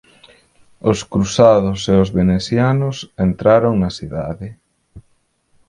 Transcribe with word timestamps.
Os 0.91 0.99
cruzados 1.11 1.79
e 1.93 1.95
os 2.03 2.09
venecianos 2.19 2.97
entraron 3.27 3.73
na 3.81 3.91
cidade. 3.97 4.47